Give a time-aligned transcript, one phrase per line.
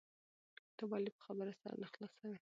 [0.77, 2.37] ته ولي په خبره سر نه خلاصوې؟